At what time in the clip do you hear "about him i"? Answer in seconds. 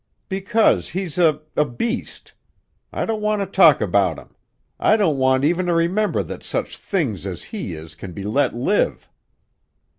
3.81-4.97